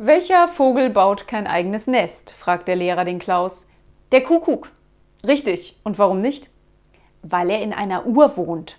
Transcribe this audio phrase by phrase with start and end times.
[0.00, 2.30] Welcher Vogel baut kein eigenes Nest?
[2.30, 3.68] fragt der Lehrer den Klaus.
[4.12, 4.70] Der Kuckuck.
[5.26, 5.80] Richtig.
[5.82, 6.50] Und warum nicht?
[7.22, 8.78] Weil er in einer Uhr wohnt.